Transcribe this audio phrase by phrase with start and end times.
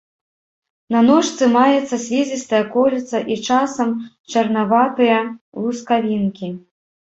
[0.93, 3.89] На ножцы маецца слізістае кольца і, часам,
[4.35, 5.21] чарнаватыя
[5.61, 6.53] лускавінкі.